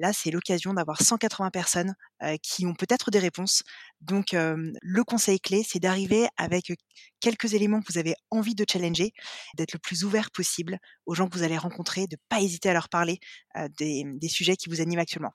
[0.00, 1.94] Là, c'est l'occasion d'avoir 180 personnes
[2.42, 3.62] qui ont peut-être des réponses.
[4.00, 6.72] Donc, le conseil clé, c'est d'arriver avec
[7.20, 9.12] quelques éléments que vous avez envie de challenger,
[9.58, 12.70] d'être le plus ouvert possible aux gens que vous allez rencontrer, de ne pas hésiter
[12.70, 13.18] à leur parler
[13.78, 15.32] des, sujets qui vous animent actuellement.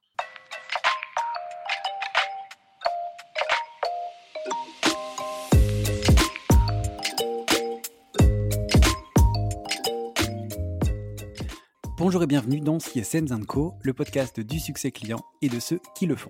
[12.05, 16.05] Bonjour et bienvenue dans CSM Co, le podcast du succès client et de ceux qui
[16.05, 16.29] le font.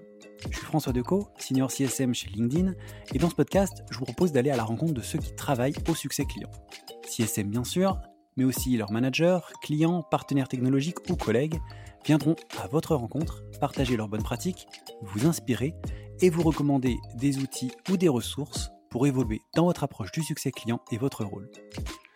[0.50, 2.72] Je suis François Decaux, senior CSM chez LinkedIn,
[3.14, 5.76] et dans ce podcast, je vous propose d'aller à la rencontre de ceux qui travaillent
[5.90, 6.50] au succès client.
[7.04, 8.00] CSM bien sûr,
[8.38, 11.60] mais aussi leurs managers, clients, partenaires technologiques ou collègues
[12.06, 14.68] viendront à votre rencontre, partager leurs bonnes pratiques,
[15.02, 15.76] vous inspirer
[16.22, 20.52] et vous recommander des outils ou des ressources pour évoluer dans votre approche du succès
[20.52, 21.52] client et votre rôle.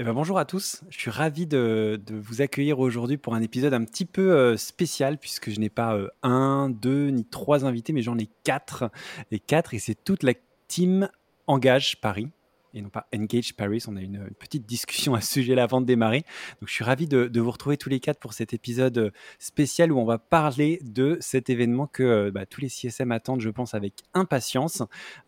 [0.00, 3.74] Eh ben, bonjour à tous, je suis ravi de, vous accueillir aujourd'hui pour un épisode
[3.74, 7.92] un petit peu euh, spécial puisque je n'ai pas euh, un, deux ni trois invités
[7.92, 8.92] mais j'en ai quatre.
[9.32, 10.34] Et quatre et c'est toute la
[10.68, 11.08] team
[11.48, 12.28] Engage Paris
[12.74, 13.82] et non pas Engage Paris.
[13.88, 16.24] On a une, une petite discussion à ce sujet-là avant de démarrer.
[16.60, 19.92] Donc, je suis ravi de, vous retrouver tous les quatre pour cet épisode euh, spécial
[19.92, 23.50] où on va parler de cet événement que euh, bah, tous les CSM attendent, je
[23.50, 24.82] pense, avec impatience.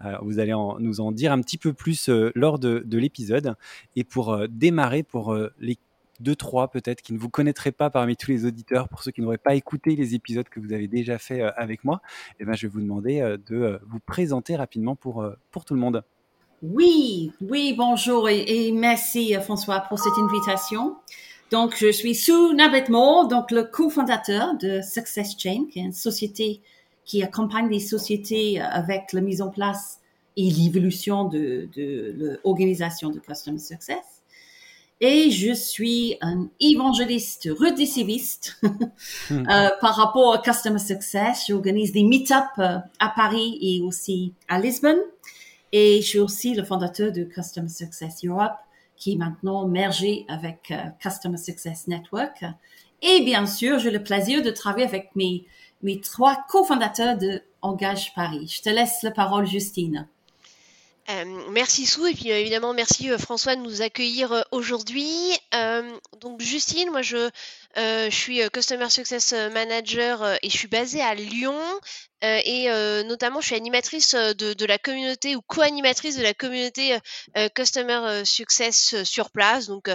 [0.04, 3.54] Euh, vous allez nous en dire un petit peu plus lors de, l'épisode.
[3.96, 5.78] Et pour démarrer, pour les
[6.18, 9.22] deux, trois peut-être qui ne vous connaîtraient pas parmi tous les auditeurs, pour ceux qui
[9.22, 12.02] n'auraient pas écouté les épisodes que vous avez déjà fait avec moi,
[12.40, 16.02] eh ben, je vais vous demander de vous présenter rapidement pour, pour tout le monde.
[16.62, 20.94] Oui, oui, bonjour et, merci euh, François pour cette invitation.
[21.50, 26.60] Donc, je suis Sue Nabetmo, donc le cofondateur de Success Chain, qui est une société
[27.06, 30.00] qui accompagne les sociétés euh, avec la mise en place
[30.36, 34.20] et l'évolution de, de l'organisation de Customer Success.
[35.00, 38.68] Et je suis un évangéliste redéciviste hmm.
[39.30, 41.46] euh, par rapport à Customer Success.
[41.48, 45.00] J'organise des meet-ups à Paris et aussi à Lisbonne.
[45.72, 48.56] Et je suis aussi le fondateur de Customer Success Europe,
[48.96, 52.44] qui est maintenant mergé avec euh, Customer Success Network.
[53.02, 55.46] Et bien sûr, j'ai le plaisir de travailler avec mes,
[55.82, 58.52] mes trois cofondateurs de Engage Paris.
[58.54, 60.06] Je te laisse la parole, Justine.
[61.10, 65.10] Euh, merci Sou et puis euh, évidemment merci François de nous accueillir aujourd'hui.
[66.20, 67.30] donc Justine, moi je,
[67.76, 71.58] je suis Customer Success Manager et je suis basée à Lyon.
[72.22, 76.34] Euh, et euh, notamment, je suis animatrice euh, de, la communauté ou co-animatrice de la
[76.34, 76.98] communauté
[77.54, 79.90] Customer Success sur place, donc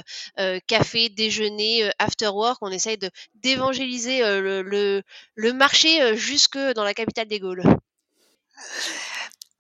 [0.68, 2.58] café, déjeuner, after work.
[2.62, 2.98] On essaye
[3.36, 5.04] d'évangéliser le,
[5.36, 7.64] le, marché jusque dans la capitale des Gaules.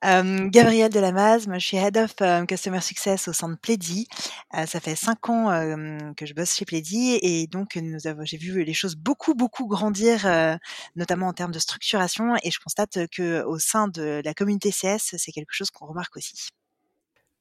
[0.03, 4.07] Euh, Gabrielle Delamaz, moi je suis Head of euh, Customer Success au centre Plaidy.
[4.53, 5.49] Euh, ça fait cinq ans
[6.15, 7.79] que je bosse chez Plaidy et donc
[8.23, 10.27] j'ai vu les choses beaucoup beaucoup grandir,
[10.95, 15.15] notamment en termes de structuration et je constate que au sein de la communauté CS,
[15.17, 16.49] c'est quelque chose qu'on remarque aussi.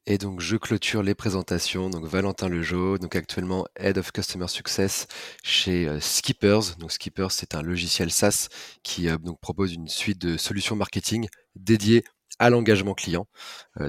[0.07, 1.91] Et donc je clôture les présentations.
[1.91, 5.07] Donc Valentin Lejeau, donc actuellement Head of Customer Success
[5.43, 6.77] chez Skippers.
[6.79, 8.49] Donc Skippers c'est un logiciel SaaS
[8.83, 12.05] qui donc propose une suite de solutions marketing dédiées
[12.39, 13.27] à l'engagement client.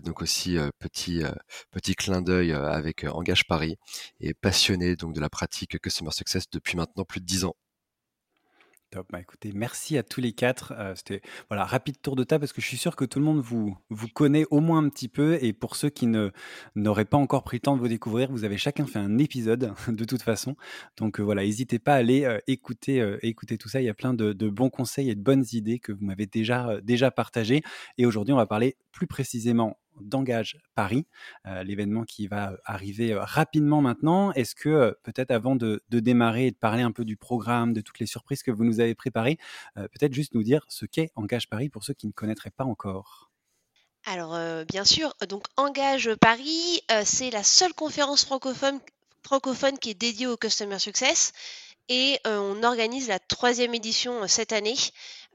[0.04, 1.24] Donc aussi petit
[1.72, 3.78] petit clin d'œil avec Engage Paris
[4.20, 7.56] et passionné donc de la pratique Customer Success depuis maintenant plus de dix ans.
[9.12, 9.20] Bah,
[9.54, 10.74] merci à tous les quatre.
[10.78, 13.26] Euh, c'était voilà rapide tour de table parce que je suis sûr que tout le
[13.26, 13.78] monde vous
[14.14, 15.38] connaît au moins un petit peu.
[15.42, 16.32] Et pour ceux qui ne
[16.76, 19.74] n'auraient pas encore pris le temps de vous découvrir, vous avez chacun fait un épisode
[19.88, 20.56] de toute façon.
[20.98, 23.82] Donc euh, voilà, n'hésitez pas à aller euh, écouter écouter tout ça.
[23.82, 26.26] Il y a plein de, de bons conseils et de bonnes idées que vous m'avez
[26.26, 27.62] déjà déjà partagées.
[27.98, 31.06] Et aujourd'hui, on va parler plus précisément d'Engage Paris,
[31.46, 34.32] euh, l'événement qui va euh, arriver euh, rapidement maintenant.
[34.34, 38.00] Est-ce que peut-être avant de, démarrer et de parler un peu du programme, de toutes
[38.00, 39.38] les surprises que vous nous avez préparées,
[39.76, 43.32] peut-être juste nous dire ce qu'est Engage Paris pour ceux qui ne connaîtraient pas encore?
[44.06, 48.80] Alors, bien sûr, donc Engage Paris, c'est la seule conférence francophone,
[49.24, 51.32] francophone qui est dédiée au Customer Success
[51.90, 54.76] et on organise la troisième édition cette année.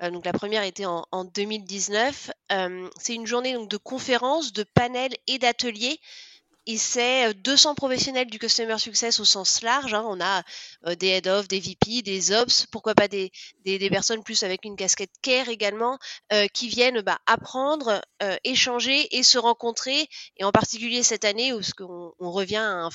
[0.01, 2.31] donc la première était en, 2019.
[2.99, 6.01] c'est une journée donc, de conférences, de panels et d'ateliers.
[6.67, 9.95] et c'est 200 professionnels du customer success au sens large.
[9.95, 10.05] Hein.
[10.07, 10.43] On a
[10.97, 13.31] des head of, des VP, des ops, pourquoi pas des,
[13.65, 15.99] des, personnes plus avec une casquette care également,
[16.53, 18.01] qui viennent bah, apprendre,
[18.45, 20.09] échanger et se rencontrer.
[20.37, 21.61] Et en particulier cette année où
[22.19, 22.89] on, revient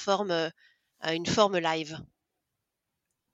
[0.99, 2.01] à une forme live.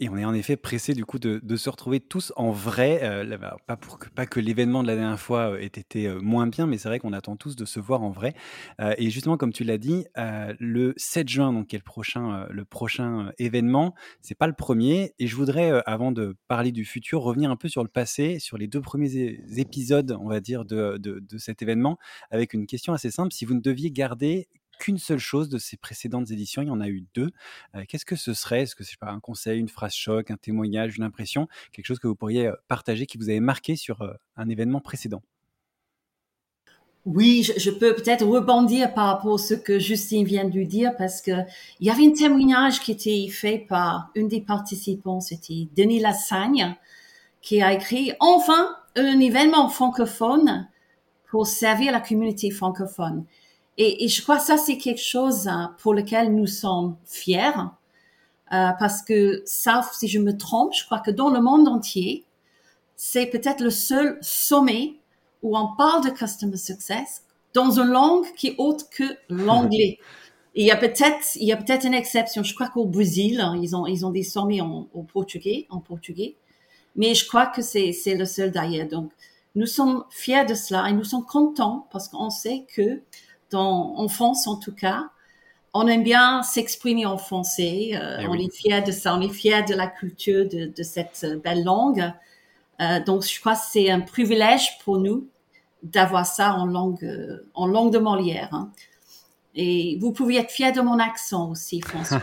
[0.04, 3.38] Et on est en effet pressé du coup de, se retrouver tous en vrai, euh,
[3.38, 3.60] bah,
[4.16, 6.90] pas, que, l'événement de la dernière fois euh, ait été euh, moins bien, mais c'est
[6.90, 8.34] vrai qu'on attend tous de se voir en vrai.
[8.98, 10.06] et justement, comme tu l'as dit,
[10.60, 15.14] le 7 juin, donc qui est le prochain, le prochain événement, c'est pas le premier.
[15.20, 18.58] Et je voudrais, avant de parler du futur, revenir un peu sur le passé, sur
[18.58, 22.00] les deux premiers épisodes, on va dire, de cet événement,
[22.32, 23.32] avec une question assez simple.
[23.34, 24.48] Si vous ne deviez garder
[24.82, 26.64] qu'une seule chose de ces précédentes éditions.
[26.64, 27.30] Il y en a eu deux.
[27.76, 28.64] Euh, qu'est-ce que ce serait?
[28.64, 32.08] Est-ce que c'est un conseil, une phrase choc, un témoignage, une impression, quelque chose que
[32.08, 35.22] vous pourriez euh, partager qui vous avait marqué sur euh, un événement précédent?
[37.06, 41.22] Oui, je, peux peut-être rebondir par rapport à ce que Justine vient de dire parce
[41.22, 41.32] que
[41.80, 46.76] il y avait un témoignage qui était fait par une des participants, c'était Denis Lassagne,
[47.42, 50.68] qui a écrit enfin un événement francophone
[51.30, 53.26] pour servir la communauté francophone.
[53.78, 57.52] Et, je crois que ça, c'est quelque chose hein, pour lequel nous sommes fiers,
[58.54, 62.26] euh, parce que, sauf si je me trompe, je crois que dans le monde entier,
[62.96, 64.96] c'est peut-être le seul sommet
[65.42, 67.24] où on parle de customer success
[67.54, 69.98] dans une langue qui est autre que l'anglais.
[70.56, 72.44] il y a peut-être, il y a peut-être une exception.
[72.44, 76.36] Je crois qu'au Brésil, hein, ils ont, ils ont des sommets en, portugais, en portugais.
[76.96, 78.88] Mais je crois que c'est, c'est le seul d'ailleurs.
[78.88, 79.12] Donc,
[79.56, 83.02] nous sommes fiers de cela et nous sommes contents parce qu'on sait que
[83.54, 85.10] en France en tout cas,
[85.74, 87.92] on aime bien s'exprimer en français.
[87.94, 91.22] Euh, eh on est fier de ça, on est fier de la culture de, cette
[91.24, 92.12] euh, belle langue.
[92.82, 95.28] Euh, donc, je crois que c'est un privilège pour nous
[95.84, 97.08] d'avoir ça en langue,
[97.54, 98.50] en langue de Molière.
[98.52, 98.72] Hein.
[99.56, 102.22] Et vous pouvez être fier de mon accent aussi, François.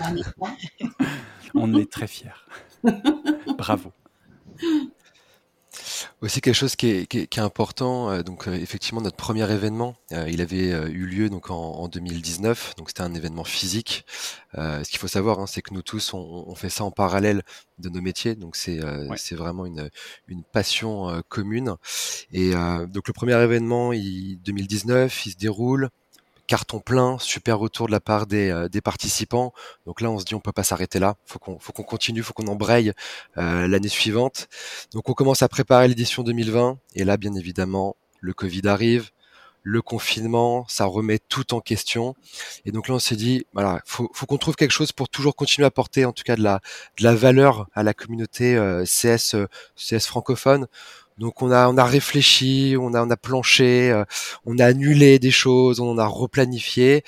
[1.54, 2.30] on est très fiers.
[3.58, 3.92] Bravo.
[6.20, 10.40] Aussi quelque chose qui est, important, euh, donc euh, effectivement notre premier événement, euh, il
[10.40, 14.04] avait eu lieu donc en, 2019, donc c'était un événement physique.
[14.54, 17.42] ce qu'il faut savoir, hein, c'est que nous tous on, fait ça en parallèle
[17.78, 18.80] de nos métiers, donc c'est
[19.16, 19.90] c'est vraiment une,
[20.26, 21.76] une passion commune.
[22.32, 25.88] Et donc le premier événement, il, 2019, il se déroule
[26.48, 29.52] carton plein, super retour de la part des, euh, des, participants.
[29.86, 31.14] Donc là, on se dit on peut pas s'arrêter là.
[31.24, 32.92] Faut qu'on faut qu'on continue, faut qu'on embraye
[33.36, 34.48] euh, l'année suivante.
[34.92, 39.10] Donc on commence à préparer l'édition 2020 et là, bien évidemment, le Covid arrive,
[39.62, 42.14] le confinement, ça remet tout en question.
[42.64, 45.36] Et donc là, on s'est dit, voilà, faut, faut qu'on trouve quelque chose pour toujours
[45.36, 46.60] continuer à porter, en tout cas, de la,
[46.98, 49.36] de la valeur à la communauté euh, CS,
[49.76, 50.66] CS francophone.
[51.18, 54.04] Donc on a on a réfléchi, on a on a planché, euh,
[54.46, 57.02] on a annulé des choses, on en a replanifié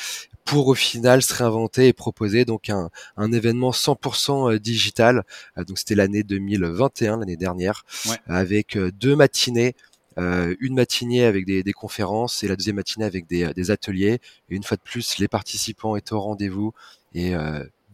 [0.44, 5.22] pour au final se réinventer et proposer donc un, un événement 100% euh, digital.
[5.58, 7.84] Euh, donc c'était l'année 2021, l'année dernière,
[8.26, 9.74] avec deux matinées.
[10.16, 14.18] une matinée avec des, des, conférences et la deuxième matinée avec des, des, ateliers.
[14.50, 16.72] Et une fois de plus, les participants étaient au rendez-vous
[17.14, 17.32] et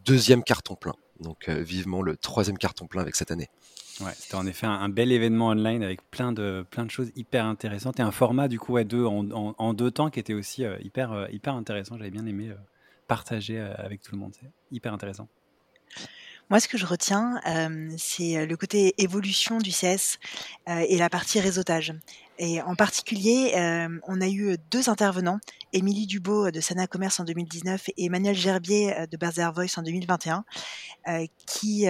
[0.05, 0.95] deuxième carton plein.
[1.21, 3.49] Donc vivement le troisième carton plein avec cette année.
[3.99, 7.99] C'était en effet un, bel événement online avec plein de, plein de choses hyper intéressantes
[7.99, 10.77] et un format du coup ouais, deux, en, en, deux temps qui était aussi euh,
[10.83, 11.97] hyper, euh, hyper intéressant.
[11.97, 12.55] J'avais bien aimé euh,
[13.09, 14.33] partager avec tout le monde.
[14.39, 15.29] C'est hyper intéressant.
[16.51, 17.41] Moi, ce que je retiens,
[17.97, 20.19] c'est le côté évolution du CS
[20.69, 21.93] et la partie réseautage.
[22.39, 23.53] Et en particulier,
[24.07, 25.39] on a eu deux intervenants,
[25.73, 30.45] Émilie Dubo de Sana Commerce en 2019 et Emmanuel Gerbier de Berzer Voice en 2021,
[31.47, 31.87] qui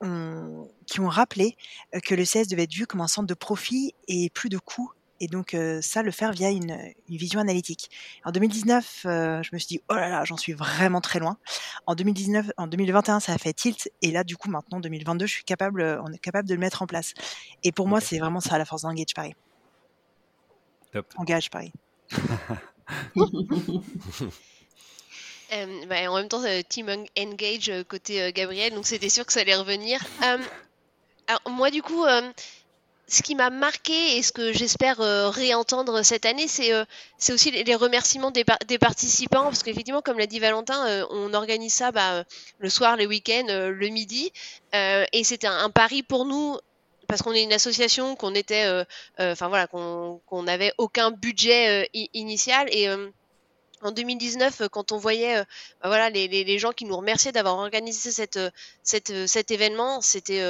[0.00, 1.56] ont, qui ont rappelé
[2.02, 4.92] que le CS devait être vu comme un centre de profit et plus de coûts
[5.20, 6.76] et donc ça, le faire via une,
[7.08, 7.90] vision analytique.
[8.24, 11.38] En 2019, je me suis dit, oh là là, j'en suis vraiment très loin.
[11.86, 15.32] En 2019, en 2021, ça a fait tilt, et là, du coup, maintenant, 2022, je
[15.32, 17.14] suis capable, on est capable de le mettre en place.
[17.64, 19.34] Et pour moi, c'est vraiment ça la force d'Engage Paris.
[20.92, 21.06] Top.
[21.16, 21.72] Engage Paris.
[25.88, 30.04] Bah, en même temps, Team Engage côté Gabriel, donc c'était sûr que ça allait revenir.
[30.20, 32.04] alors, moi, du coup,
[33.08, 36.84] ce qui m'a marqué et ce que j'espère euh, réentendre cette année, c'est euh,
[37.30, 38.44] aussi les, remerciements des,
[38.78, 42.24] participants, parce qu'effectivement, comme l'a dit Valentin, euh, on organise ça bah,
[42.58, 44.30] le soir, les week-ends, le midi,
[44.74, 46.58] et c'était un, pari pour nous.
[47.08, 48.84] Parce qu'on est une association, qu'on était,
[49.18, 52.88] enfin voilà, qu'on n'avait aucun budget initial et
[53.80, 55.36] en 2019, quand on voyait
[55.80, 58.38] bah, voilà les, les, gens qui nous remerciaient d'avoir organisé cette,
[58.82, 60.42] cette, cet événement, c'était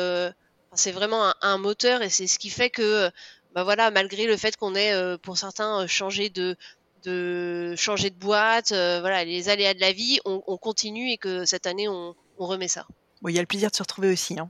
[0.75, 3.11] c'est vraiment un, moteur et c'est ce qui fait que,
[3.55, 6.57] bah voilà, malgré le fait qu'on ait euh, pour certains euh, changé de,
[7.05, 11.67] de changer de boîte, voilà, les aléas de la vie, on, continue et que cette
[11.67, 12.87] année, on, remet ça.
[13.27, 14.39] il y a le plaisir de se retrouver aussi.
[14.39, 14.49] Hein.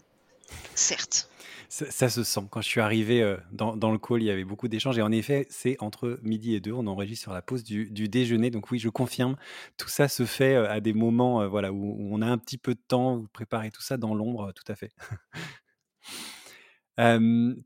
[0.75, 1.28] Certes.
[1.71, 2.41] Ça, se sent.
[2.51, 4.97] Quand je suis arrivé euh, dans, le call, il y avait beaucoup d'échanges.
[4.97, 6.73] Et en effet, c'est entre midi et deux.
[6.73, 8.51] On enregistre sur la pause du, déjeuner.
[8.51, 9.37] Donc oui, je confirme,
[9.77, 12.57] tout ça se fait euh, à des moments euh, voilà, où, on a un petit
[12.57, 14.93] peu de temps, vous préparez tout ça dans l'ombre, tout à fait.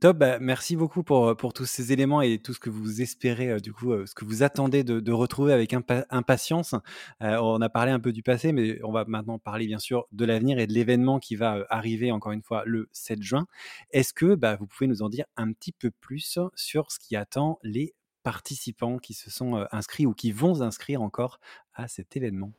[0.00, 3.60] top, bah, merci beaucoup pour, pour tous ces éléments et tout ce que vous espérez,
[3.60, 5.74] du coup, ce que vous attendez de, retrouver avec
[6.10, 6.74] impatience.
[7.20, 10.24] on a parlé un peu du passé, mais on va maintenant parler bien sûr de
[10.24, 13.46] l'avenir et de l'événement qui va arriver encore une fois le 7 juin.
[13.90, 17.16] Est-ce que bah, vous pouvez nous en dire un petit peu plus sur ce qui
[17.16, 21.40] attend les participants qui se sont inscrits ou qui vont s'inscrire encore
[21.74, 22.52] à cet événement?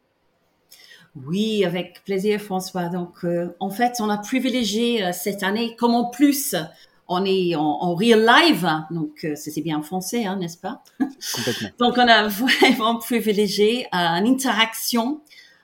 [1.15, 2.89] Oui, avec plaisir, François.
[2.89, 6.55] Donc, euh, en fait, on a privilégié euh, cette année, comme en plus,
[7.07, 10.83] on est en, real live, donc euh, c'est bien français, hein, n'est-ce pas?
[10.97, 11.69] Complètement.
[11.79, 15.21] donc, on a vraiment privilégié une interaction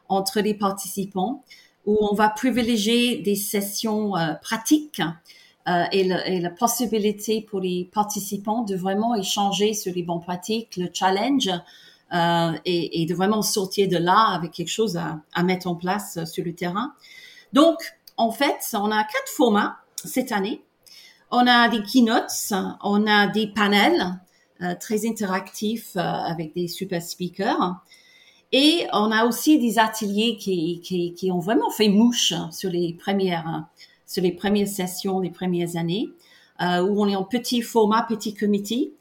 [0.07, 1.43] entre les participants
[1.85, 5.01] où on va privilégier des sessions pratiques
[5.91, 10.89] et, et, la possibilité pour les participants de vraiment échanger sur les bonnes pratiques, le
[10.91, 11.49] challenge,
[12.13, 15.75] euh, et, et, de vraiment sortir de là avec quelque chose à, à, mettre en
[15.75, 16.93] place euh, sur le terrain.
[17.53, 17.77] Donc,
[18.17, 20.63] en fait, on a quatre formats cette année.
[21.31, 24.19] On a des keynotes, on a des panels
[24.61, 27.81] euh, très interactifs euh, avec des super speakers.
[28.51, 32.93] Et on a aussi des ateliers qui, qui, qui, ont vraiment fait mouche sur les
[32.93, 33.67] premières,
[34.05, 36.09] sur les premières sessions, les premières années,
[36.61, 38.91] euh, où on est en petit format, petit comité,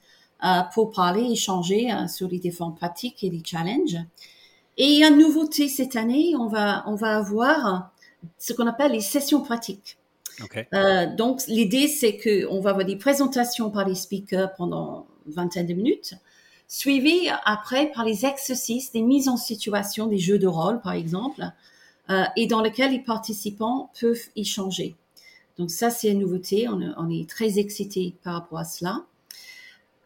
[0.73, 3.99] pour parler, échanger euh, sur les différentes pratiques et les challenges.
[4.76, 7.90] Et une nouveauté cette année, on va, on va avoir
[8.38, 9.99] ce qu'on appelle les sessions pratiques.
[10.45, 10.68] Okay.
[10.73, 15.33] Euh, donc, l'idée, c'est que on va avoir des présentations par les speakers pendant une
[15.33, 16.14] vingtaine de minutes,
[16.68, 21.42] suivies après par les exercices, des mises en situation, des jeux de rôle, par exemple,
[22.11, 24.95] euh, et dans lesquels les participants peuvent échanger.
[25.59, 26.68] Donc, ça, c'est une nouveauté.
[26.68, 29.04] On, on est très excités par rapport à cela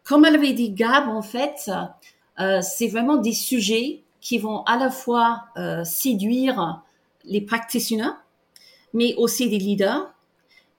[0.03, 1.71] comme elle avait dit Gab, en fait,
[2.39, 6.81] euh, c'est vraiment des sujets qui vont à la fois euh, séduire
[7.25, 8.15] les practitioners,
[8.93, 10.13] mais aussi des leaders.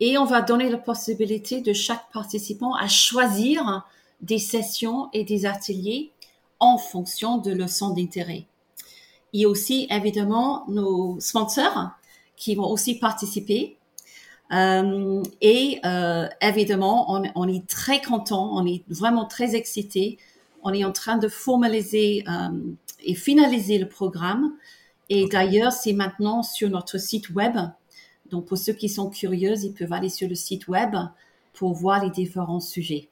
[0.00, 3.86] Et on va donner la possibilité de chaque participant à choisir
[4.20, 6.10] des sessions et des ateliers
[6.60, 8.46] en fonction de leur centre d'intérêt.
[9.32, 11.90] Il y a aussi évidemment nos sponsors
[12.36, 13.76] qui vont aussi participer
[14.52, 20.18] euh, et euh, évidemment, on, on, est très content, on est vraiment très excité.
[20.62, 24.52] On est en train de formaliser euh, et finaliser le programme.
[25.08, 27.56] Et d'ailleurs, c'est maintenant sur notre site web.
[28.30, 30.94] Donc, pour ceux qui sont curieux, ils peuvent aller sur le site web
[31.52, 33.08] pour voir les différents sujets.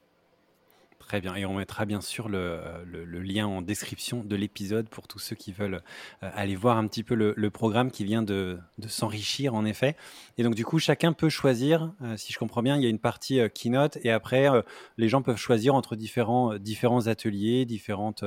[1.12, 1.35] Très bien.
[1.35, 5.52] Et on mettra bien sûr le, lien en description de l'épisode pour tous ceux qui
[5.52, 5.83] veulent
[6.23, 9.95] euh, aller voir un petit peu le, programme qui vient de, s'enrichir, en effet.
[10.38, 12.88] Et donc, du coup, chacun peut choisir, euh, si je comprends bien, il y a
[12.88, 14.49] une partie euh, keynote et après,
[14.97, 18.25] les gens peuvent choisir entre différents, différents ateliers, différentes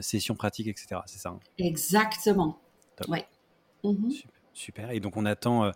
[0.00, 1.02] sessions pratiques, etc.
[1.04, 1.40] C'est ça hein?
[1.58, 2.62] Exactement.
[3.08, 3.18] Oui.
[4.10, 4.41] Super.
[4.90, 5.70] Et donc, on attend euh,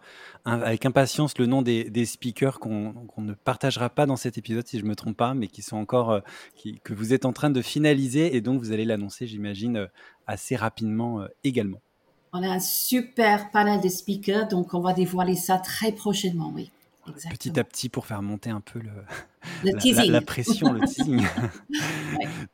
[0.44, 4.84] avec impatience le nom des, speakers qu'on ne partagera pas dans cet épisode, si je
[4.84, 6.20] ne me trompe pas, mais qui sont encore, euh,
[6.84, 8.36] que vous êtes en train de finaliser.
[8.36, 9.86] Et donc, vous allez l'annoncer, j'imagine, euh,
[10.26, 11.78] assez rapidement également.
[12.32, 16.70] On a un super panel de speakers, donc on va dévoiler ça très prochainement, oui.
[17.30, 18.90] Petit à petit pour faire monter un peu le,
[20.10, 21.24] la, pression, le teasing.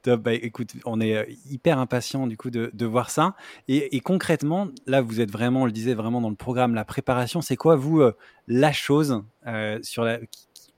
[0.04, 3.36] Bah, écoute, on est euh, hyper impatient du coup de, voir ça.
[3.68, 7.40] Et, concrètement, là, vous êtes vraiment, on le disait vraiment dans le programme, la préparation,
[7.40, 8.16] c'est quoi vous euh,
[8.48, 10.18] la chose euh, sur la,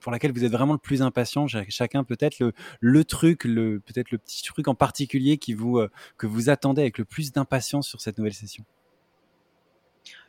[0.01, 4.11] pour laquelle vous êtes vraiment le plus impatient Chacun peut-être le, le, truc, le, peut-être
[4.11, 5.81] le petit truc en particulier qui vous,
[6.19, 8.65] que vous attendez avec le plus d'impatience sur cette nouvelle session?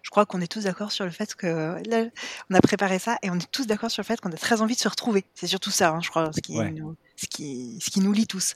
[0.05, 2.05] Je crois qu'on est tous d'accord sur le fait que là,
[2.51, 4.61] on a préparé ça et on est tous d'accord sur le fait qu'on a très
[4.61, 5.25] envie de se retrouver.
[5.33, 8.27] C'est surtout ça, hein, je crois, ce qui, nous, ce, qui, ce qui nous lie
[8.27, 8.53] tous.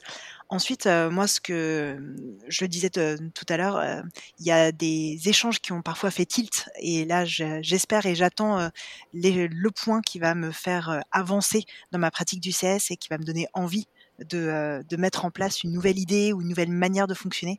[0.48, 1.98] Ensuite, euh, moi, ce que
[2.46, 4.00] je le disais tout à l'heure, euh,
[4.38, 8.60] il y a des échanges qui ont parfois fait tilt et là, j'espère et j'attends
[8.60, 8.68] euh,
[9.12, 13.18] le point qui va me faire avancer dans ma pratique du CS et qui va
[13.18, 13.88] me donner envie
[14.20, 17.58] de, de, mettre en place une nouvelle idée ou une nouvelle manière de fonctionner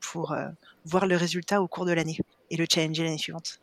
[0.00, 0.36] pour
[0.84, 2.18] voir le résultat au cours de l'année
[2.50, 3.60] et le challenger l'année suivante.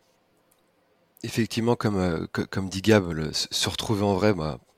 [1.23, 2.27] Effectivement, comme, euh,
[2.69, 4.33] dit Gab, se retrouver en vrai,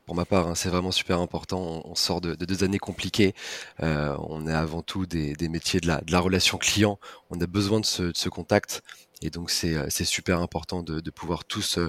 [0.06, 1.82] pour ma part, hein, c'est vraiment super important.
[1.86, 3.34] On, sort de, deux années compliquées.
[3.82, 7.00] Euh, on est avant tout des, métiers de la, relation client.
[7.32, 8.84] On a besoin de ce, contact.
[9.24, 11.80] Et donc, c'est euh, super important de, pouvoir tous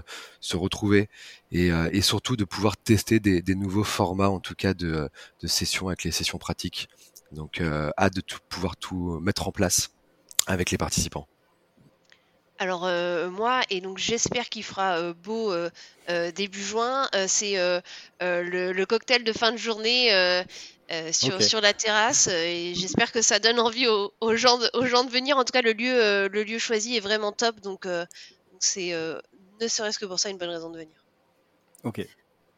[0.41, 1.11] se retrouver
[1.53, 1.71] et,
[2.01, 5.11] surtout de pouvoir tester des, nouveaux formats, en tout cas de,
[5.43, 6.89] de sessions avec les sessions pratiques.
[7.33, 7.61] Donc
[7.99, 9.91] hâte de tout, pouvoir tout mettre en place
[10.47, 11.29] avec les participants.
[12.59, 12.89] Alors
[13.31, 15.53] moi, et donc j'espère qu'il fera beau
[16.35, 17.57] début juin, c'est
[18.21, 20.11] le, cocktail de fin de journée
[21.13, 25.05] sur, sur la terrasse et j'espère que ça donne envie aux, gens de, aux gens
[25.05, 25.37] de venir.
[25.37, 27.87] En tout cas, le lieu, le lieu choisi est vraiment top, donc
[28.59, 28.93] c'est
[29.61, 31.05] ne serait-ce que pour ça une bonne raison de venir.
[31.85, 32.07] Ok.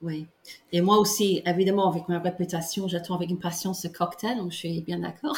[0.00, 0.26] Oui.
[0.72, 4.80] Et moi aussi, évidemment, avec ma réputation, j'attends avec impatience ce cocktail, donc je suis
[4.82, 5.36] bien d'accord.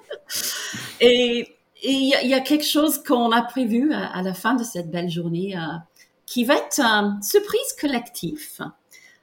[1.00, 5.10] et il y, a quelque chose qu'on a prévu à, la fin de cette belle
[5.10, 5.60] journée euh,
[6.26, 8.60] qui va être une surprise collective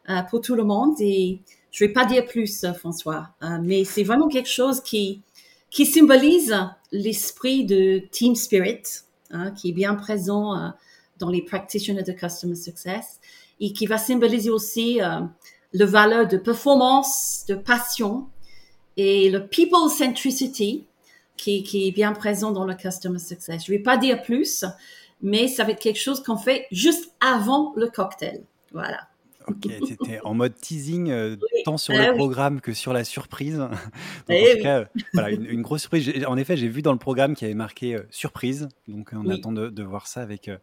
[0.10, 0.96] euh, pour tout le monde.
[1.00, 5.22] Et je vais pas dire plus, François, euh, mais c'est vraiment quelque chose qui,
[5.70, 6.56] qui symbolise
[6.92, 8.84] l'esprit de team spirit,
[9.32, 10.74] hein, qui est bien présent
[11.20, 13.20] dans les practitioners de customer success
[13.60, 15.00] et qui va symboliser aussi
[15.74, 18.28] le valeur de performance, de passion
[18.96, 20.88] et le people centricity
[21.38, 23.66] qui, est bien présent dans le Customer Success.
[23.66, 24.66] Je vais pas dire plus,
[25.22, 28.44] mais ça va être quelque chose qu'on fait juste avant le cocktail.
[28.74, 29.08] Voilà.
[29.48, 33.58] Ok, c'était en mode teasing, euh, tant sur ah le programme que sur la surprise.
[33.58, 33.70] Donc,
[34.30, 36.26] eh en tout cas, voilà, une, grosse surprise.
[36.28, 38.68] En effet, j'ai vu dans le programme qu'il y avait marqué euh, surprise.
[38.90, 40.58] Donc, on attend de, voir ça avec, euh,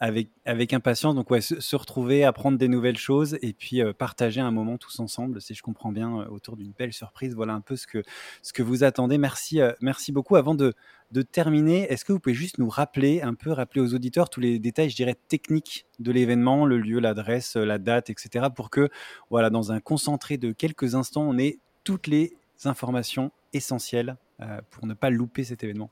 [0.00, 1.14] avec, avec impatience.
[1.14, 5.42] Donc, ouais, se, retrouver, apprendre des nouvelles choses et puis partager un moment tous ensemble,
[5.42, 7.34] si je comprends bien, autour d'une belle surprise.
[7.34, 8.02] Voilà un peu ce que,
[8.40, 9.18] ce que vous attendez.
[9.18, 10.36] Merci, merci beaucoup.
[10.36, 10.72] Avant de,
[11.10, 14.40] de terminer, est-ce que vous pouvez juste nous rappeler, un peu rappeler aux auditeurs tous
[14.40, 18.88] les détails, je dirais, techniques de l'événement, le lieu, l'adresse, la date, etc., pour que,
[19.28, 24.86] voilà, dans un concentré de quelques instants, on ait toutes les informations essentielles euh, pour
[24.86, 25.90] ne pas louper cet événement?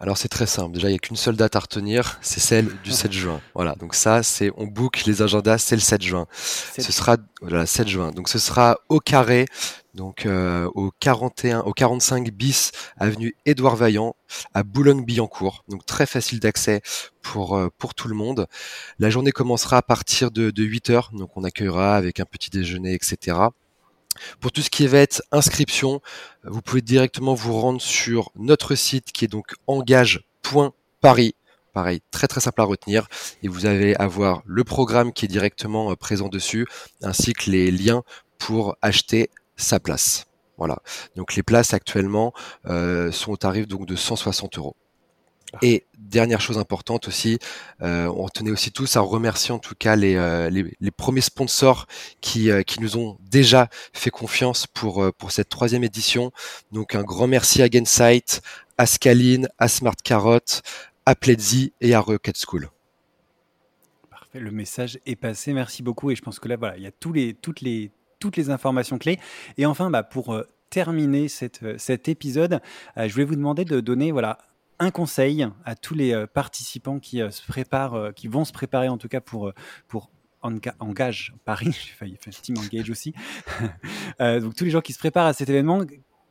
[0.00, 0.72] Alors c'est très simple.
[0.72, 3.40] Déjà, il n'y a qu'une seule date à retenir, c'est celle du 7 juin.
[3.54, 3.74] Voilà.
[3.74, 6.26] Donc ça, c'est on book les agendas, c'est le 7 juin.
[6.32, 8.10] ce sera voilà 7 juin.
[8.10, 9.44] Donc ce sera au carré,
[9.92, 14.16] donc euh, au 41, au 45 bis avenue Édouard Vaillant
[14.54, 15.64] à Boulogne-Billancourt.
[15.68, 16.80] Donc très facile d'accès
[17.20, 18.46] pour euh, pour tout le monde.
[18.98, 21.10] La journée commencera à partir de, de 8 heures.
[21.12, 23.36] Donc on accueillera avec un petit déjeuner, etc.
[24.40, 26.00] Pour tout ce qui va être inscription,
[26.44, 31.34] vous pouvez directement vous rendre sur notre site qui est donc engage.paris.
[31.72, 33.06] Pareil, très très simple à retenir.
[33.42, 36.66] Et vous allez avoir le programme qui est directement euh, présent dessus,
[37.02, 38.02] ainsi que les liens
[38.38, 40.26] pour acheter sa place.
[40.58, 40.78] Voilà.
[41.16, 42.32] Donc les places actuellement
[42.66, 44.76] euh, sont au tarif de 160 euros.
[45.62, 47.38] Et dernière chose importante aussi,
[47.82, 51.86] euh, on tenait aussi tous à remercier en tout cas les, euh, les, premiers sponsors
[52.20, 56.32] qui, euh, qui nous ont déjà fait confiance pour, pour cette troisième édition.
[56.72, 58.42] Donc un grand merci à Gainsight,
[58.78, 60.38] à Scaline, à Smart Carrot,
[61.06, 62.68] à Pledzi et à Rocket School.
[64.10, 65.52] Parfait, le message est passé.
[65.52, 66.10] Merci beaucoup.
[66.10, 68.98] Et je pense que là, voilà, il y a les, toutes, les, toutes les informations
[68.98, 69.18] clés.
[69.58, 72.60] Et enfin, bah, pour terminer cet épisode,
[72.96, 74.38] je voulais vous demander de donner voilà,
[74.80, 78.52] un conseil à tous les euh, participants qui euh, se préparent, euh, qui vont se
[78.52, 79.52] préparer en tout cas pour,
[79.86, 80.10] pour
[80.42, 83.14] Engage Paris, j'ai failli faire Team Engage aussi.
[84.18, 85.84] donc tous les gens qui se préparent à cet événement,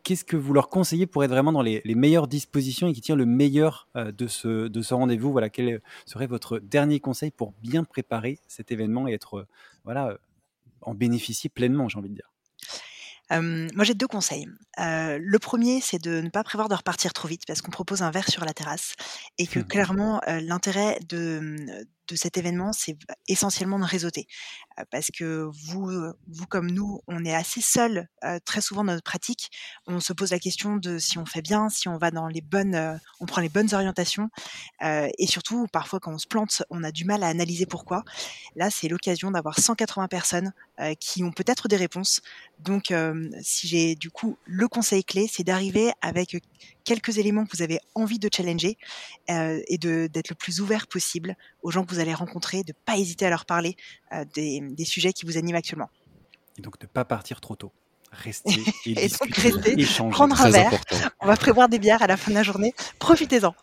[0.03, 3.15] qu'est-ce que vous leur conseillez pour être vraiment dans les, meilleures dispositions et qui tirent
[3.15, 5.31] le meilleur de ce, de ce rendez-vous?
[5.31, 9.45] Voilà, quel serait votre dernier conseil pour bien préparer cet événement et être,
[9.83, 10.17] voilà,
[10.81, 12.31] en bénéficier pleinement, j'ai envie de dire?
[13.31, 14.45] Moi, j'ai deux conseils.
[14.77, 18.11] le premier, c'est de ne pas prévoir de repartir trop vite parce qu'on propose un
[18.11, 18.93] verre sur la terrasse
[19.37, 19.67] et que mmh.
[19.67, 24.27] clairement, l'intérêt de, mmh, de cet événement, c'est essentiellement de réseauter.
[24.91, 25.89] Parce que vous,
[26.27, 28.07] vous comme nous, on est assez seuls
[28.45, 29.49] très souvent dans notre pratique.
[29.87, 32.41] On se pose la question de si on fait bien, si on va dans les
[32.41, 34.29] bonnes, on prend les bonnes orientations.
[34.81, 38.03] et surtout, parfois, quand on se plante, on a du mal à analyser pourquoi.
[38.55, 40.53] Là, c'est l'occasion d'avoir 180 personnes
[40.99, 42.21] qui ont peut-être des réponses.
[42.59, 42.93] Donc,
[43.41, 46.37] si j'ai du coup le conseil clé, c'est d'arriver avec
[46.83, 48.77] quelques éléments que vous avez envie de challenger
[49.27, 52.97] et d'être le plus ouvert possible aux gens que vous allez rencontrer, de ne pas
[52.97, 53.75] hésiter à leur parler
[54.13, 55.89] euh, des, sujets qui vous animent actuellement.
[56.57, 57.71] Et donc de ne pas partir trop tôt.
[58.11, 60.11] Rester et, et discuter, échanger.
[60.11, 60.71] prendre un verre.
[61.19, 62.73] On va prévoir des bières à la fin de la journée.
[62.97, 63.53] Profitez-en.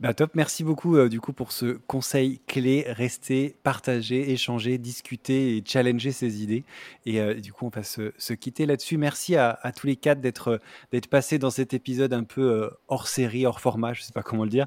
[0.00, 2.84] Bah top, merci beaucoup euh, du coup pour ce conseil clé.
[2.88, 6.64] Rester, partager, échanger, discuter et challenger ses idées.
[7.06, 8.96] Et euh, du coup, on va se, quitter là-dessus.
[8.96, 13.06] Merci à, tous les quatre d'être d'être passés dans cet épisode un peu euh, hors
[13.06, 14.66] série, hors format, je ne sais pas comment le dire,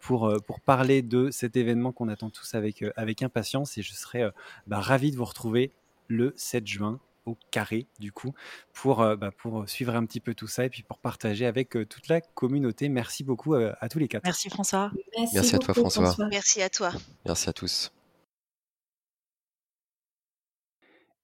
[0.00, 3.76] pour, pour parler de cet événement qu'on attend tous avec, avec impatience.
[3.76, 4.30] Et je serais
[4.66, 5.72] bah, ravi de vous retrouver
[6.08, 8.32] le 7 juin au carré, du coup,
[8.72, 11.76] pour, euh, bah, pour suivre un petit peu tout ça et puis pour partager avec
[11.76, 12.88] euh, toute la communauté.
[12.88, 14.24] Merci beaucoup euh, à tous les quatre.
[14.24, 14.90] Merci François.
[15.32, 16.16] Merci, à toi François.
[16.30, 16.92] Merci à toi.
[17.24, 17.92] Merci à tous.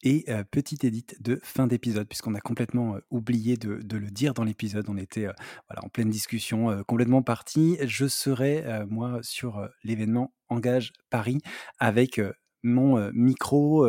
[0.08, 4.34] Et euh, petite édite de fin d'épisode, puisqu'on a complètement euh, oublié de, le dire
[4.34, 4.86] dans l'épisode.
[4.88, 5.32] On était euh,
[5.68, 7.76] voilà, en pleine discussion, complètement parti.
[7.82, 11.38] Je serai, moi, sur l'événement Engage Paris
[11.80, 12.20] avec
[12.66, 13.88] mon micro,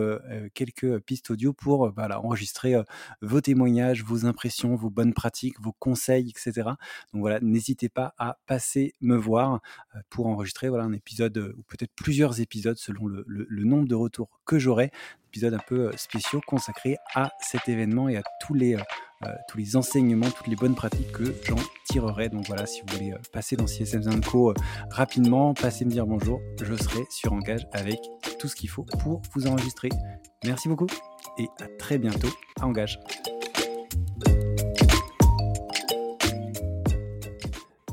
[0.54, 2.76] quelques pistes audio pour voilà, enregistrer
[3.22, 6.70] vos témoignages, vos impressions, vos bonnes pratiques, vos conseils, etc.
[7.14, 9.62] Donc voilà, n'hésitez pas à passer me voir
[10.10, 14.30] pour enregistrer voilà, un épisode ou peut-être plusieurs épisodes selon le, le nombre de retours
[14.46, 14.92] que j'aurai
[15.28, 18.78] épisodes un peu spéciaux consacrés à cet événement et à tous les
[19.26, 21.56] euh, tous les enseignements, toutes les bonnes pratiques que j'en
[21.90, 22.30] tirerai.
[22.30, 24.54] Donc voilà, si vous voulez euh, passer dans CSM Zanco euh,
[24.92, 28.00] rapidement, passez me dire bonjour, je serai sur Engage avec
[28.38, 29.90] tout ce qu'il faut pour vous enregistrer.
[30.46, 30.88] Merci beaucoup
[31.40, 32.30] et à très bientôt
[32.62, 33.00] à Engage.